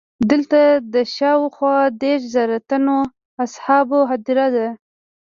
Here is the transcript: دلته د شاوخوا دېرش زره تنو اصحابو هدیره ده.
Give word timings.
دلته 0.29 0.61
د 0.93 0.95
شاوخوا 1.15 1.75
دېرش 2.03 2.23
زره 2.35 2.57
تنو 2.69 2.99
اصحابو 3.45 3.99
هدیره 4.11 4.47
ده. 4.55 4.67